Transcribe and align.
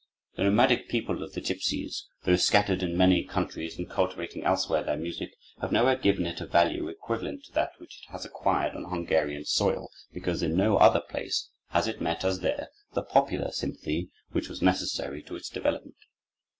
"The 0.35 0.45
nomadic 0.45 0.89
people 0.89 1.21
of 1.21 1.33
the 1.33 1.41
gipsies, 1.41 2.07
though 2.23 2.35
scattered 2.35 2.81
in 2.81 2.97
many 2.97 3.23
countries, 3.23 3.77
and 3.77 3.87
cultivating 3.87 4.43
elsewhere 4.43 4.81
their 4.81 4.97
music, 4.97 5.29
have 5.61 5.71
nowhere 5.71 5.95
given 5.95 6.25
it 6.25 6.41
a 6.41 6.47
value 6.47 6.87
equivalent 6.87 7.43
to 7.43 7.51
that 7.51 7.73
which 7.77 8.01
it 8.01 8.11
has 8.11 8.25
acquired 8.25 8.75
on 8.75 8.85
Hungarian 8.85 9.45
soil; 9.45 9.89
because 10.11 10.41
in 10.41 10.57
no 10.57 10.77
other 10.77 11.01
place 11.01 11.51
has 11.69 11.87
it 11.87 12.01
met, 12.01 12.25
as 12.25 12.39
there, 12.39 12.69
the 12.95 13.03
popular 13.03 13.51
sympathy 13.51 14.09
which 14.31 14.49
was 14.49 14.59
necessary 14.63 15.21
to 15.21 15.35
its 15.35 15.49
development. 15.49 15.97